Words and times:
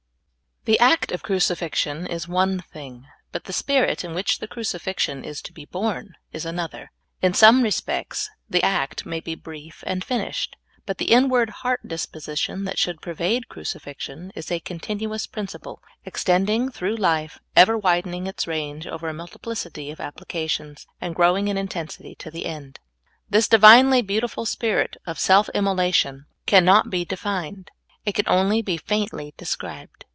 THE 0.65 0.77
act 0.77 1.11
of 1.11 1.23
crucifixion 1.23 2.05
is 2.05 2.27
one 2.27 2.59
thing, 2.61 3.07
but 3.31 3.45
the 3.45 3.51
Spirit 3.53 4.03
in 4.03 4.13
which 4.13 4.37
the 4.37 4.47
crucifixion 4.47 5.23
is 5.23 5.41
to 5.41 5.51
be 5.51 5.65
borne 5.65 6.13
is 6.31 6.45
another. 6.45 6.91
In 7.19 7.33
some 7.33 7.63
respects, 7.63 8.29
the 8.47 8.61
act 8.63 9.03
may 9.03 9.21
be 9.21 9.33
brief 9.33 9.83
and 9.87 10.03
finished; 10.05 10.55
but 10.85 10.99
the 10.99 11.11
inward 11.13 11.49
heart 11.49 11.87
disposition 11.87 12.65
that 12.65 12.77
should 12.77 13.01
per\'ade 13.01 13.49
crucifixion 13.49 14.31
is 14.35 14.51
a 14.51 14.59
continuous 14.59 15.25
principle, 15.25 15.81
extending 16.05 16.69
through 16.69 16.95
life, 16.95 17.39
ever 17.55 17.75
widening 17.75 18.27
its 18.27 18.45
range 18.45 18.85
over 18.85 19.09
a 19.09 19.13
multiplicit}' 19.15 19.91
of 19.91 19.99
ap 19.99 20.17
plications, 20.17 20.85
and 21.01 21.15
growing 21.15 21.47
in 21.47 21.57
intensity 21.57 22.13
to 22.13 22.29
the 22.29 22.45
end. 22.45 22.79
This 23.27 23.47
divinely 23.47 24.03
beautiful 24.03 24.45
spirit 24.45 24.95
of 25.07 25.17
self 25.17 25.49
immolation 25.55 26.27
cannot 26.45 26.91
be 26.91 27.03
defined. 27.03 27.71
It 28.05 28.13
can 28.13 28.27
only 28.29 28.61
be 28.61 28.77
faintly 28.77 29.33
described. 29.37 30.05